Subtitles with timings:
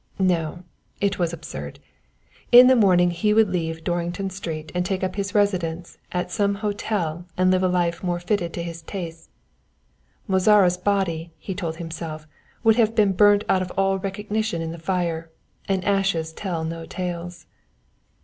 [0.17, 0.63] No,
[0.99, 1.77] it was absurd;
[2.51, 6.55] in the morning he would leave Dorrington Street and take up his residence at some
[6.55, 9.29] hotel and live a life more fitted to his tastes.
[10.27, 12.25] Mozara's body, he told himself,
[12.63, 15.29] would have been burnt out of all recognition in the fire
[15.67, 17.45] and ashes tell no tales.